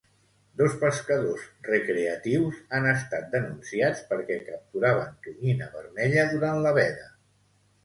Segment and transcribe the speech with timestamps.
[0.59, 7.09] Dos pescadors recreatius han estat denunciats perquè capturaven tonyina vermella durant la veda.